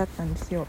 [0.00, 0.66] だったんですよ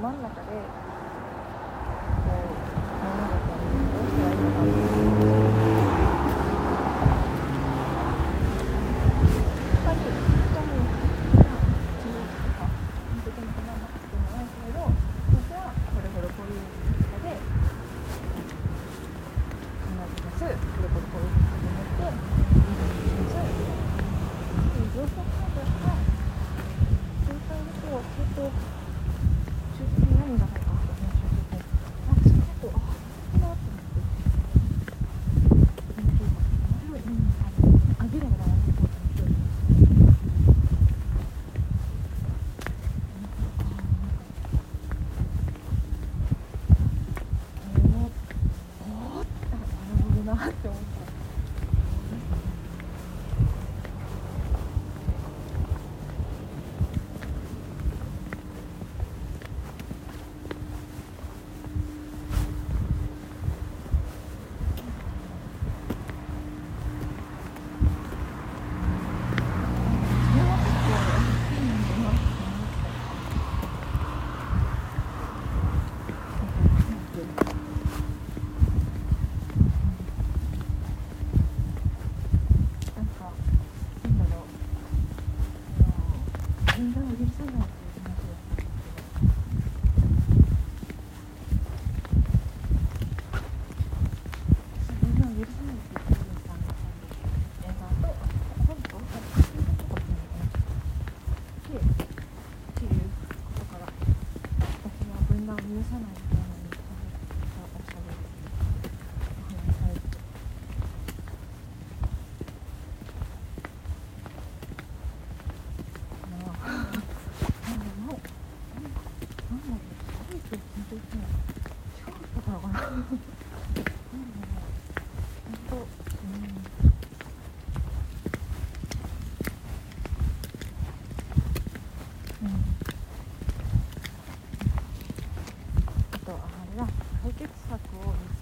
[0.00, 0.99] 真ん中で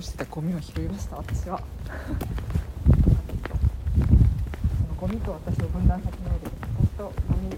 [0.07, 1.61] してたゴミを拾いました私は
[4.99, 6.47] ゴミと私を分断させないで
[6.97, 7.51] とゴミ